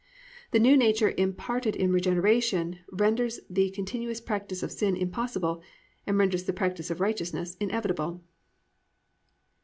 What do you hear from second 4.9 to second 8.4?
impossible and renders the practice of righteousness inevitable.